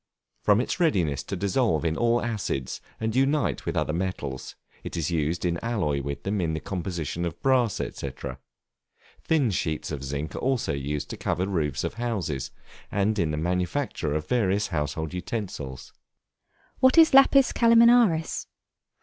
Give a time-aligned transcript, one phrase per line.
[0.41, 5.11] From its readiness to dissolve in all acids, and unite with other metals, it is
[5.11, 8.09] used in alloy with them in the composition of brass, &c.
[9.23, 12.49] Thin sheets of zinc are also used to cover roofs of houses,
[12.91, 15.93] and in the manufacture of various household utensils.
[16.79, 18.47] What is Lapis Calaminaris?